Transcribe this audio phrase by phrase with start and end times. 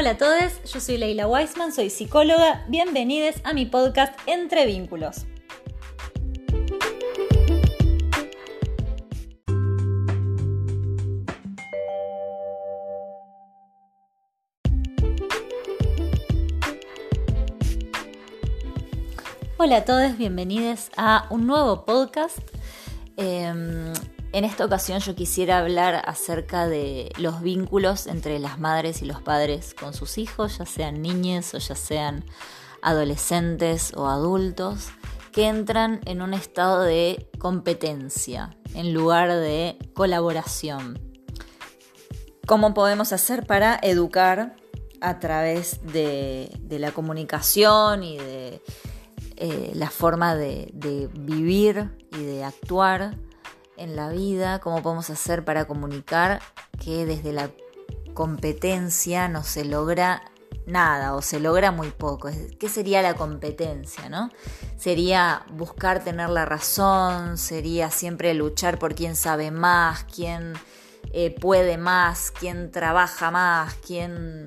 [0.00, 2.64] Hola a todos, yo soy Leila Weisman, soy psicóloga.
[2.68, 5.26] Bienvenidos a mi podcast Entre Vínculos.
[19.56, 22.38] Hola a todos, bienvenidos a un nuevo podcast.
[23.16, 23.92] Em,
[24.32, 29.22] en esta ocasión yo quisiera hablar acerca de los vínculos entre las madres y los
[29.22, 32.24] padres con sus hijos, ya sean niñas o ya sean
[32.82, 34.90] adolescentes o adultos,
[35.32, 40.98] que entran en un estado de competencia en lugar de colaboración.
[42.46, 44.56] ¿Cómo podemos hacer para educar
[45.00, 48.62] a través de, la comunicación y de
[49.36, 53.16] eh, la forma de, de vivir y de actuar?
[53.78, 56.40] En la vida, cómo podemos hacer para comunicar
[56.78, 57.50] que desde la
[58.12, 60.22] competencia no se logra
[60.66, 62.28] nada o se logra muy poco.
[62.58, 64.08] ¿Qué sería la competencia?
[64.08, 64.30] ¿no?
[64.76, 70.54] Sería buscar tener la razón, sería siempre luchar por quién sabe más, quién
[71.12, 74.46] eh, puede más, quién trabaja más, quién...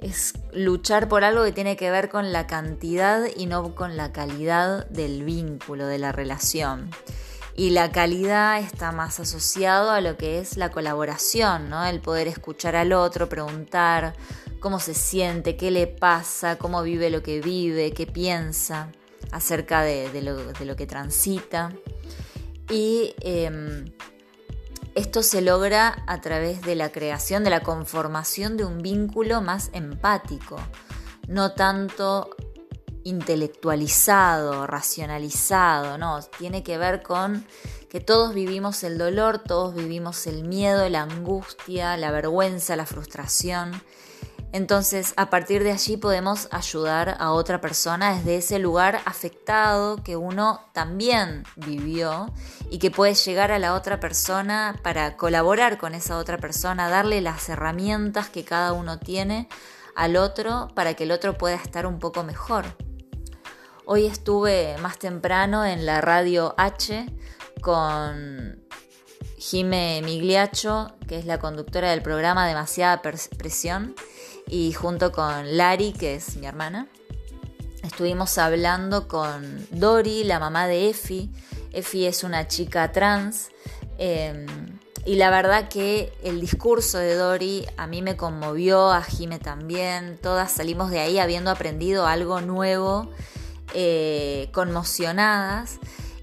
[0.00, 4.10] Es luchar por algo que tiene que ver con la cantidad y no con la
[4.10, 6.90] calidad del vínculo, de la relación
[7.54, 11.84] y la calidad está más asociado a lo que es la colaboración, ¿no?
[11.84, 14.14] El poder escuchar al otro, preguntar
[14.60, 18.90] cómo se siente, qué le pasa, cómo vive lo que vive, qué piensa
[19.32, 21.72] acerca de, lo, que transita.
[22.70, 23.84] Y em,
[24.94, 29.70] esto se logra a través de la creación, de la conformación de un vínculo más
[29.72, 30.56] empático,
[31.28, 32.30] no tanto
[33.04, 37.46] intelectualizado, racionalizado, no, tiene que ver con
[37.88, 43.82] que todos vivimos el dolor, todos vivimos el miedo, la angustia, la vergüenza, la frustración.
[44.52, 50.16] Entonces, a partir de allí podemos ayudar a otra persona desde ese lugar afectado que
[50.16, 52.30] uno también vivió
[52.70, 57.22] y que puede llegar a la otra persona para colaborar con esa otra persona, darle
[57.22, 59.48] las herramientas que cada uno tiene
[59.94, 62.64] al otro para que el otro pueda estar un poco mejor.
[63.84, 67.04] Hoy estuve más temprano en la radio H
[67.60, 68.64] con
[69.36, 73.96] Jime Migliacho, que es la conductora del programa Demasiada Presión,
[74.46, 76.86] y junto con Lari, que es mi hermana.
[77.82, 81.32] Estuvimos hablando con Dori, la mamá de Efi.
[81.72, 83.50] Efi es una chica trans.
[83.98, 84.46] Em,
[85.04, 90.18] y la verdad que el discurso de Dori a mí me conmovió, a Jime también.
[90.22, 93.10] Todas salimos de ahí habiendo aprendido algo nuevo
[93.74, 95.78] eh, conmocionadas.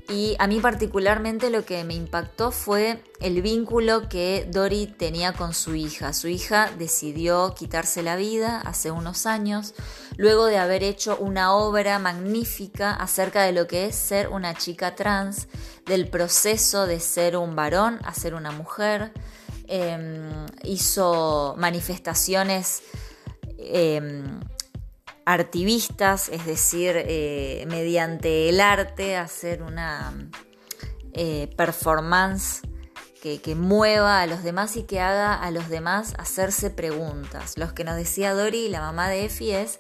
[0.09, 5.53] Y a mí particularmente lo que me impactó fue el vínculo que Dory tenía con
[5.53, 6.13] su hija.
[6.13, 9.75] Su hija decidió quitarse la vida hace unos años,
[10.17, 14.95] luego de haber hecho una obra magnífica acerca de lo que es ser una chica
[14.95, 15.47] trans,
[15.85, 19.11] del proceso de ser un varón a ser una mujer.
[19.67, 22.81] Em, hizo manifestaciones
[23.59, 24.39] em,
[25.29, 30.12] artivistas, es decir, eh, mediante el arte hacer una
[31.13, 32.62] eh, performance
[33.22, 37.59] que, mueva a los demás y que haga a los demás hacerse preguntas.
[37.59, 39.79] Los que nos decía Dori, la mamá de Efi, es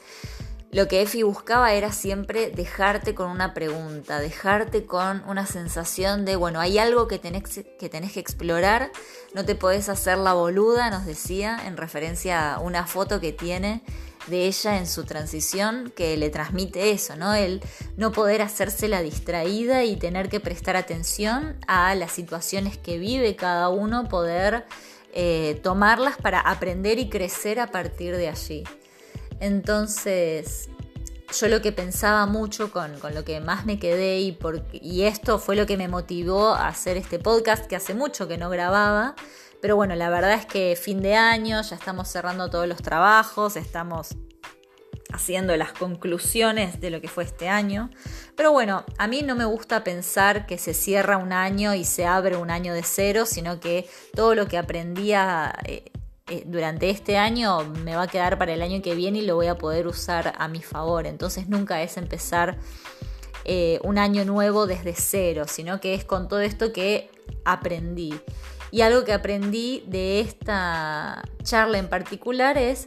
[0.71, 6.35] lo que Efi buscaba era siempre dejarte con una pregunta, dejarte con una sensación de,
[6.35, 7.41] bueno, hay algo que tenés
[7.79, 8.91] que, tenés que explorar,
[9.33, 13.81] no te podés hacer la boluda, nos decía, en referencia a una foto que tiene
[14.27, 17.33] de ella en su transición que le transmite eso, ¿no?
[17.33, 17.61] El
[17.97, 23.35] no poder hacerse la distraída y tener que prestar atención a las situaciones que vive
[23.35, 24.65] cada uno, poder
[25.13, 28.63] eh, tomarlas para aprender y crecer a partir de allí.
[29.39, 30.69] Entonces,
[31.39, 34.37] yo lo que pensaba mucho con, lo que más me quedé y,
[34.73, 38.37] y esto fue lo que me motivó a hacer este podcast que hace mucho que
[38.37, 39.15] no grababa,
[39.61, 43.55] pero bueno, la verdad es que fin de año, ya estamos cerrando todos los trabajos,
[43.55, 44.15] estamos
[45.11, 47.89] haciendo las conclusiones de lo que fue este año.
[48.35, 52.05] Pero bueno, a mí no me gusta pensar que se cierra un año y se
[52.05, 55.91] abre un año de cero, sino que todo lo que aprendía eh,
[56.27, 59.35] eh, durante este año me va a quedar para el año que viene y lo
[59.35, 61.07] voy a poder usar a mi favor.
[61.07, 62.57] Entonces nunca es empezar
[63.45, 67.09] eh, un año nuevo desde cero, sino que es con todo esto que
[67.45, 68.13] aprendí.
[68.71, 72.85] Y algo que aprendí de esta charla en particular es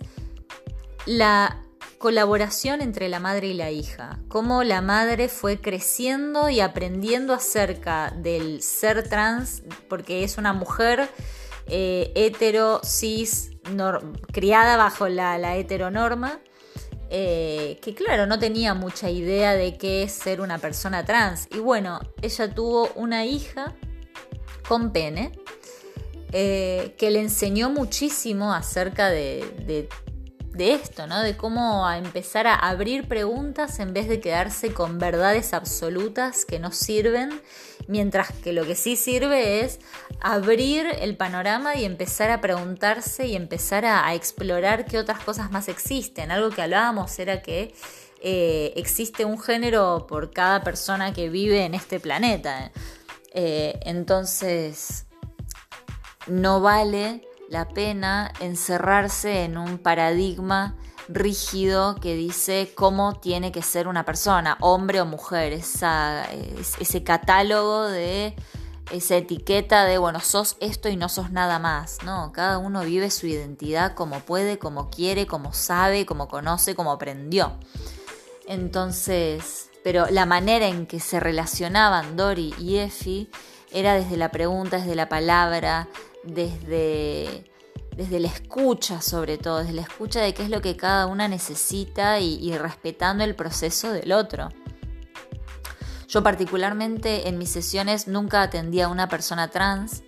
[1.07, 1.63] la
[1.99, 8.11] colaboración entre la madre y la hija, cómo la madre fue creciendo y aprendiendo acerca
[8.11, 11.09] del ser trans, porque es una mujer
[11.69, 13.51] eh, hetero, cis,
[14.33, 16.41] criada bajo la, heteronorma,
[17.09, 21.47] eh, que claro, no tenía mucha idea de qué es ser una persona trans.
[21.53, 23.75] Y bueno, ella tuvo una hija
[24.67, 25.39] con pene,
[26.35, 29.87] eh, que le enseñó muchísimo acerca de,
[30.59, 31.21] esto, ¿no?
[31.21, 36.73] De cómo empezar a abrir preguntas en vez de quedarse con verdades absolutas que no
[36.73, 37.39] sirven,
[37.87, 39.79] mientras que lo que sí sirve es
[40.23, 45.69] abrir el panorama y empezar a preguntarse y empezar a, explorar qué otras cosas más
[45.69, 46.31] existen.
[46.31, 47.75] Algo que hablábamos era que
[48.23, 52.73] eh, existe un género por cada persona que vive en este planeta.
[53.35, 55.07] Eh, entonces,
[56.27, 60.77] no vale la pena encerrarse en un paradigma
[61.09, 68.35] rígido que dice cómo tiene que ser una persona, hombre o mujer, ese catálogo de
[68.91, 72.33] esa etiqueta de, bueno, sos esto y no sos nada más, ¿no?
[72.33, 77.59] Cada uno vive su identidad como puede, como quiere, como sabe, como conoce, como aprendió.
[78.47, 83.29] Entonces, pero la manera en que se relacionaban Dori y Effie
[83.73, 85.89] era desde la pregunta, desde la palabra,
[86.25, 87.45] desde,
[87.97, 91.29] desde la escucha sobre todo, desde la escucha de qué es lo que cada una
[91.29, 94.49] necesita y, respetando el proceso del otro.
[96.09, 100.03] Yo particularmente en mis sesiones nunca atendía a una persona trans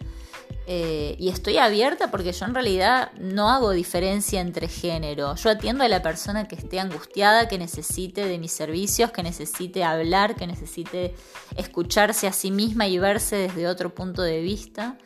[0.67, 5.35] eh, y estoy abierta porque yo en realidad no hago diferencia entre género.
[5.37, 9.83] Yo atiendo a la persona que esté angustiada, que necesite de mis servicios, que necesite
[9.83, 11.15] hablar, que necesite
[11.57, 14.99] escucharse a sí misma y verse desde otro punto de vista.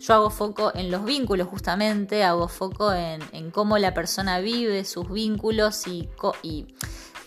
[0.00, 5.10] Yo hago foco en los vínculos justamente, hago foco en, cómo la persona vive sus
[5.10, 6.08] vínculos y,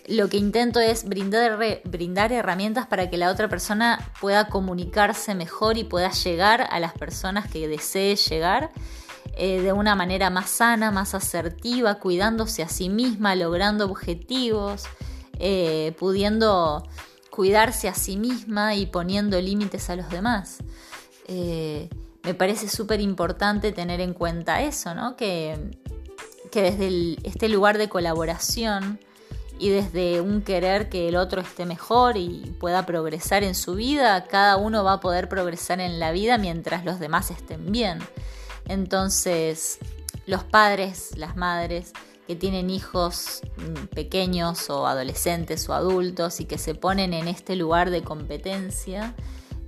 [0.07, 5.85] lo que intento es brindar, herramientas para que la otra persona pueda comunicarse mejor y
[5.85, 8.71] pueda llegar a las personas que desee llegar
[9.37, 14.85] eh, de una manera más sana, más asertiva, cuidándose a sí misma, logrando objetivos,
[15.39, 16.83] eh, pudiendo
[17.29, 20.57] cuidarse a sí misma y poniendo límites a los demás.
[21.27, 21.87] Eh,
[22.23, 25.15] me parece súper importante tener en cuenta eso, ¿no?
[25.15, 25.57] Que,
[26.51, 28.99] desde este lugar de colaboración
[29.57, 34.25] y desde un querer que el otro esté mejor y pueda progresar en su vida,
[34.25, 37.99] cada uno va a poder progresar en la vida mientras los demás estén bien.
[38.67, 39.79] Entonces,
[40.27, 41.91] los padres, las madres
[42.27, 47.55] que tienen hijos mm, pequeños o adolescentes o adultos y que se ponen en este
[47.55, 49.15] lugar de competencia,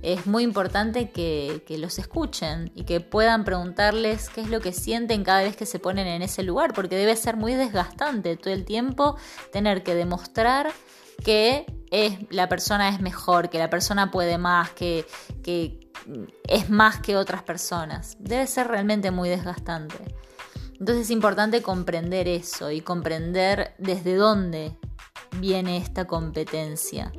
[0.02, 5.24] es muy importante que, los escuchen y que puedan preguntarles qué es lo que sienten
[5.24, 8.64] cada vez que se ponen en ese lugar, porque debe ser muy desgastante todo el
[8.64, 9.16] tiempo
[9.52, 10.70] tener que demostrar
[11.24, 15.06] que es, la persona es mejor, que la persona puede más, que,
[15.42, 15.90] que
[16.46, 18.16] es más que otras personas.
[18.18, 19.96] Debe ser realmente muy desgastante.
[20.78, 24.76] Entonces es importante comprender eso y comprender desde dónde
[25.40, 27.12] viene esta competencia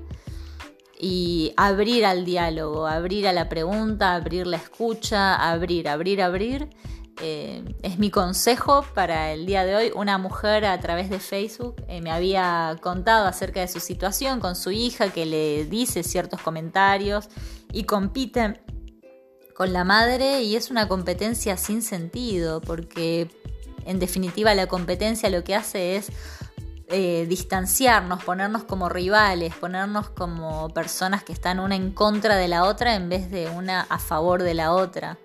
[1.00, 6.70] y abrir al diálogo, abrir a la pregunta, abrir la escucha, abrir, abrir, abrir.
[7.20, 9.92] Eh, es mi consejo para el día de hoy.
[9.96, 14.56] Una mujer a través de Facebook eh, me había contado acerca de su situación con
[14.56, 17.30] su hija que le dice ciertos comentarios
[17.72, 18.62] y compite
[19.56, 23.28] con la madre y es una competencia sin sentido porque
[23.86, 26.12] en definitiva la competencia lo que hace es
[26.90, 32.64] eh, distanciarnos, ponernos como rivales, ponernos como personas que están una en contra de la
[32.64, 35.18] otra en vez de una a favor de la otra.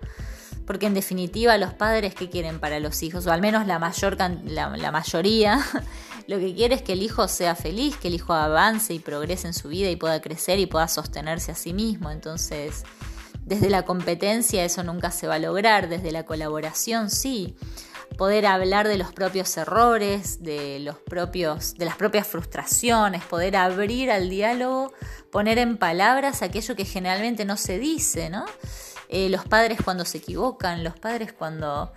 [0.67, 4.17] Porque en definitiva los padres que quieren para los hijos, o al menos la, mayor,
[4.43, 5.65] la, mayoría,
[6.27, 9.47] lo que quiere es que el hijo sea feliz, que el hijo avance y progrese
[9.47, 12.11] en su vida y pueda crecer y pueda sostenerse a sí mismo.
[12.11, 12.83] Entonces,
[13.45, 17.55] desde la competencia eso nunca se va a lograr, desde la colaboración sí
[18.17, 24.11] poder hablar de los propios errores, de, los propios, de las propias frustraciones, poder abrir
[24.11, 24.93] al diálogo,
[25.31, 28.45] poner en palabras aquello que generalmente no se dice, ¿no?
[29.09, 31.93] Eh, los padres cuando se equivocan, los padres cuando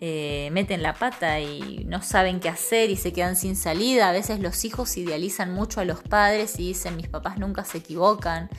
[0.00, 4.12] eh, meten la pata y no saben qué hacer y se quedan sin salida, a
[4.12, 8.50] veces los hijos idealizan mucho a los padres y dicen mis papás nunca se equivocan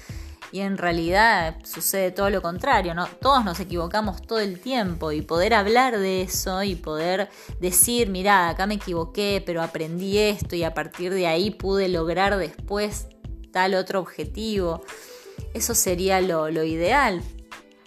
[0.54, 3.08] y en realidad sucede todo lo contrario, ¿no?
[3.08, 7.28] Todos nos equivocamos todo el tiempo y poder hablar de eso y poder
[7.60, 12.38] decir, mira, acá me equivoqué, pero aprendí esto y a partir de ahí pude lograr
[12.38, 13.08] después
[13.52, 14.84] tal otro objetivo.
[15.56, 17.24] Eso sería lo, lo ideal,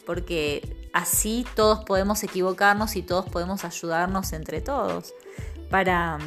[0.04, 5.14] porque así todos podemos equivocarnos y todos podemos ayudarnos entre todos
[5.70, 6.18] para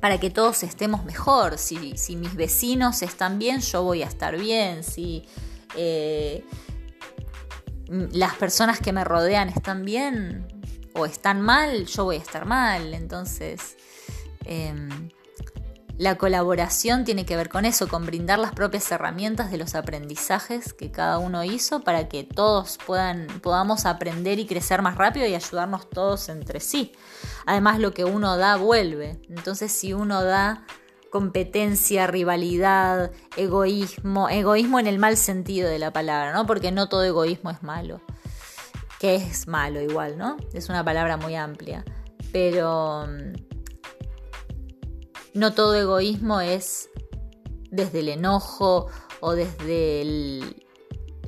[0.00, 1.58] para que todos estemos mejor.
[1.58, 4.84] Si, si, mis vecinos están bien, yo voy a estar bien.
[4.84, 5.26] Si
[5.76, 6.44] eh,
[7.88, 10.46] las personas que me rodean están bien
[10.94, 12.94] o están mal, yo voy a estar mal.
[12.94, 13.76] Entonces,
[14.44, 15.10] em,
[15.96, 20.72] la colaboración tiene que ver con eso, con brindar las propias herramientas de los aprendizajes
[20.72, 25.34] que cada uno hizo para que todos puedan, podamos aprender y crecer más rápido y
[25.34, 26.92] ayudarnos todos entre sí.
[27.46, 29.20] Además, lo que uno da vuelve.
[29.28, 30.64] Entonces, si uno da
[31.10, 36.46] competencia, rivalidad, egoísmo, egoísmo en el mal sentido de la palabra, ¿no?
[36.46, 38.00] Porque no todo egoísmo es malo,
[39.00, 40.36] que es malo igual, ¿no?
[40.52, 41.84] Es una palabra muy amplia,
[42.32, 43.32] pero mm,
[45.34, 46.90] no todo egoísmo es
[47.70, 48.88] desde el enojo
[49.20, 50.40] o desde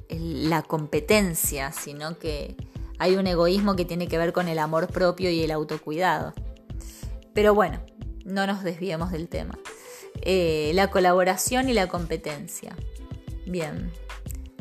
[0.08, 2.56] la competencia, sino que
[2.99, 6.34] hay un egoísmo que tiene que ver con el amor propio y el autocuidado.
[7.32, 7.80] Pero bueno,
[8.24, 9.58] no nos desviemos del tema.
[10.22, 12.76] Eh, la colaboración y la competencia.
[13.46, 13.90] Bien,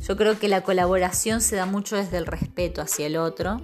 [0.07, 3.61] yo creo que la colaboración se da mucho desde el respeto hacia el otro,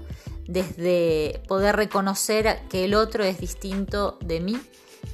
[0.47, 4.59] desde poder reconocer que el otro es distinto de mí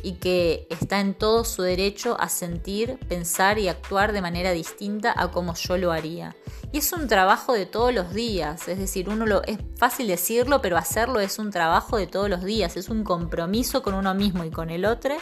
[0.03, 5.13] y que está en todo su derecho a sentir, pensar y actuar de manera distinta
[5.15, 6.35] a como yo lo haría.
[6.71, 10.61] Y es un trabajo de todos los días, es decir, uno lo es fácil decirlo,
[10.61, 14.45] pero hacerlo es un trabajo de todos los días, es un compromiso con uno mismo
[14.45, 15.15] y con el otro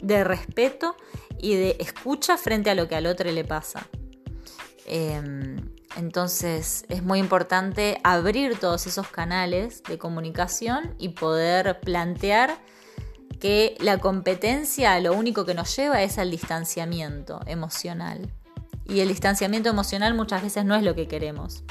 [0.00, 0.96] de respeto
[1.38, 3.86] y de escucha frente a lo que al otro le pasa.
[4.86, 5.56] Em,
[5.96, 12.58] entonces es muy importante abrir todos esos canales de comunicación y poder plantear
[13.40, 18.32] que la competencia lo único que nos lleva es al distanciamiento emocional.
[18.88, 21.64] Y el distanciamiento emocional muchas veces no es lo que queremos.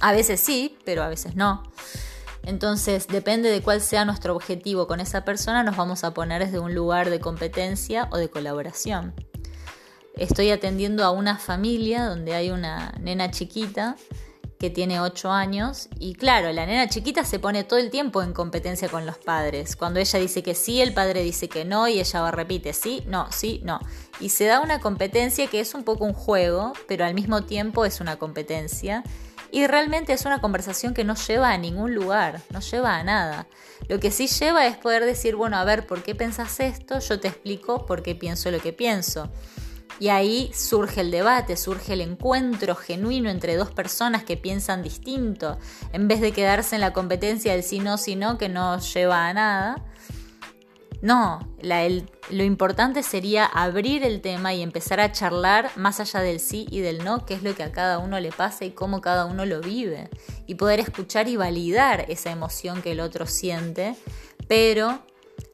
[0.00, 1.62] A veces sí, pero a veces no.
[2.44, 6.58] Entonces, depende de cuál sea nuestro objetivo con esa persona, nos vamos a poner desde
[6.58, 9.14] un lugar de competencia o de colaboración.
[10.16, 13.96] Estoy atendiendo a una familia donde hay una nena chiquita
[14.62, 18.32] que tiene 8 años y claro, la nena chiquita se pone todo el tiempo en
[18.32, 19.74] competencia con los padres.
[19.74, 23.26] Cuando ella dice que sí, el padre dice que no y ella repite sí, no,
[23.32, 23.80] sí, no.
[24.20, 27.84] Y se da una competencia que es un poco un juego, pero al mismo tiempo
[27.84, 29.02] es una competencia.
[29.50, 33.48] Y realmente es una conversación que no lleva a ningún lugar, no lleva a nada.
[33.88, 37.00] Lo que sí lleva es poder decir, bueno, a ver, ¿por qué pensás esto?
[37.00, 39.28] Yo te explico por qué pienso lo que pienso.
[40.00, 45.58] Y ahí surge el debate, surge el encuentro genuino entre dos personas que piensan distinto,
[45.92, 49.28] en vez de quedarse en la competencia del sí, no, sí, no, que no lleva
[49.28, 49.84] a nada.
[51.02, 51.40] No,
[52.30, 56.78] lo importante sería abrir el tema y empezar a charlar más allá del sí y
[56.78, 59.44] del no, qué es lo que a cada uno le pasa y cómo cada uno
[59.44, 60.10] lo vive.
[60.46, 63.96] Y poder escuchar y validar esa emoción que el otro siente,
[64.46, 65.00] pero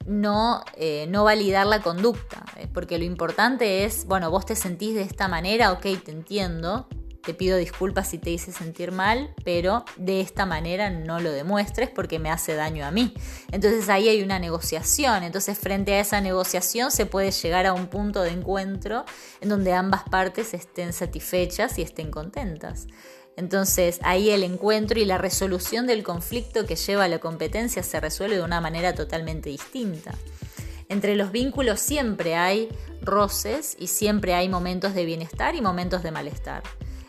[0.08, 4.94] no, eh, no validar la conducta, eh, porque lo importante es, bueno, vos te sentís
[4.94, 6.88] de esta manera, ok, te entiendo,
[7.22, 11.90] te pido disculpas si te hice sentir mal, pero de esta manera no lo demuestres
[11.90, 13.12] porque me hace daño a mí.
[13.52, 17.88] Entonces ahí hay una negociación, entonces frente a esa negociación se puede llegar a un
[17.88, 19.04] punto de encuentro
[19.42, 22.86] en donde ambas partes estén satisfechas y estén contentas.
[23.38, 28.00] Entonces ahí el encuentro y la resolución del conflicto que lleva a la competencia se
[28.00, 30.12] resuelve de una manera totalmente distinta.
[30.88, 32.68] Entre los vínculos siempre hay
[33.00, 36.64] roces y siempre hay momentos de bienestar y momentos de malestar.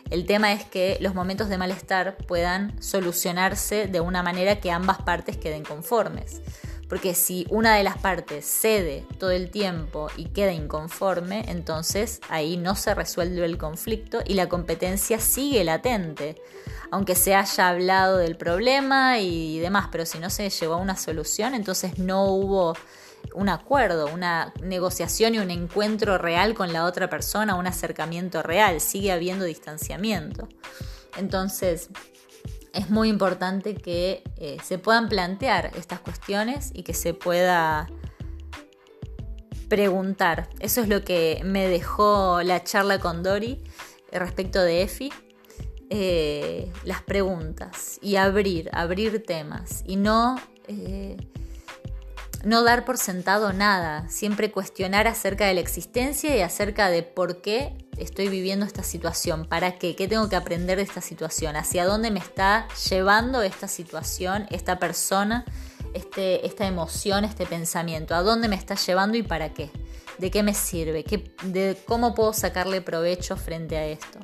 [0.08, 5.02] El tema es que los momentos de malestar puedan solucionarse de una manera que ambas
[5.02, 6.42] partes queden conformes.
[6.90, 12.56] Porque si una de las partes cede todo el tiempo y queda inconforme, entonces ahí
[12.56, 16.42] no se resuelve el conflicto y la competencia sigue latente.
[16.90, 20.96] Aunque se haya hablado del problema y demás, pero si no se llegó a una
[20.96, 22.74] solución, entonces no hubo
[23.34, 28.80] un acuerdo, una negociación y un encuentro real con la otra persona, un acercamiento real,
[28.80, 30.48] sigue habiendo distanciamiento.
[31.16, 31.88] Entonces,
[32.72, 37.88] es muy importante que eh, se puedan plantear estas cuestiones y que se pueda
[39.68, 40.48] preguntar.
[40.58, 43.62] Eso es lo que me dejó la charla con Dori
[44.12, 45.12] respecto de EFI.
[45.92, 50.36] Eh, las preguntas y abrir, abrir temas y no,
[50.68, 51.16] eh,
[52.44, 57.42] no dar por sentado nada, siempre cuestionar acerca de la existencia y acerca de por
[57.42, 59.46] qué estoy viviendo esta situación?
[59.46, 59.94] ¿Para qué?
[59.94, 61.56] ¿Qué tengo que aprender de esta situación?
[61.56, 65.44] ¿Hacia dónde me está llevando esta situación, esta persona,
[65.94, 68.14] este, esta emoción, este pensamiento?
[68.14, 69.70] ¿A dónde me está llevando y para qué?
[70.18, 71.04] ¿De qué me sirve?
[71.44, 74.18] ¿De cómo puedo sacarle provecho frente a esto?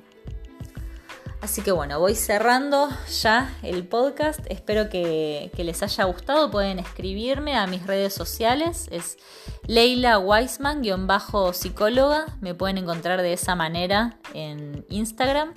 [1.40, 2.88] Así que bueno, voy cerrando
[3.20, 4.40] ya el podcast.
[4.48, 6.50] Espero que, les haya gustado.
[6.50, 8.86] Pueden escribirme a mis redes sociales.
[8.90, 9.18] Es
[9.66, 12.38] Leila Weisman-psicóloga.
[12.40, 15.52] Me pueden encontrar de esa manera en Instagram.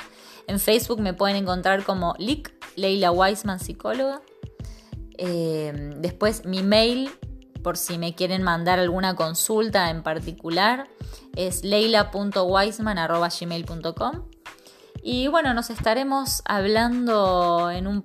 [0.48, 4.22] En Facebook me pueden encontrar como LIC, Leila Weisman Psicóloga.
[5.18, 7.12] Eh, después mi mail,
[7.64, 10.90] por si me quieren mandar alguna consulta en particular,
[11.36, 14.39] es leila.weisman.gmail.com.
[15.02, 18.04] Y bueno, nos estaremos hablando en un,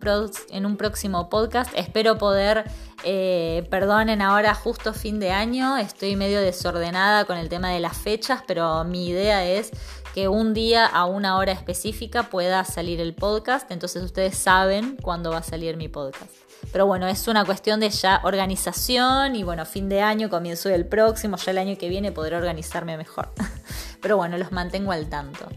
[0.50, 1.72] en un próximo podcast.
[1.74, 2.64] Espero poder,
[3.02, 7.96] eh, perdonen ahora justo fin de año, estoy medio desordenada con el tema de las
[7.96, 9.70] fechas, pero mi idea es
[10.14, 15.30] que un día a una hora específica pueda salir el podcast, entonces ustedes saben cuándo
[15.30, 16.43] va a salir mi podcast.
[16.72, 20.86] Pero bueno, es una cuestión de ya organización y bueno, fin de año, comienzo del
[20.86, 23.30] próximo, ya el año que viene podré organizarme mejor.
[24.00, 25.48] Pero bueno, los mantengo al tanto.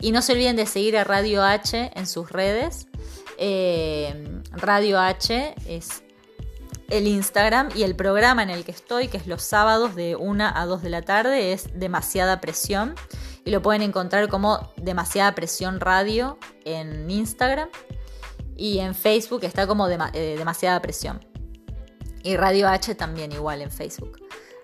[0.00, 2.88] Y no se olviden de seguir a Radio H en sus redes.
[3.38, 6.02] Eh, Radio H es
[6.90, 10.52] el Instagram y el programa en el que estoy, que es los sábados de 1
[10.54, 12.94] a 2 de la tarde, es Demasiada Presión.
[13.44, 17.68] Y lo pueden encontrar como Demasiada Presión Radio en Instagram.
[18.56, 21.24] Y en Facebook está como eh, Demasiada Presión.
[22.22, 24.18] Y Radio H también igual en Facebook.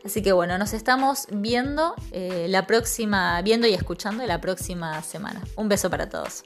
[0.04, 5.42] Así que bueno, nos estamos viendo eh, la próxima, viendo y escuchando la próxima semana.
[5.56, 6.44] Un beso para todos.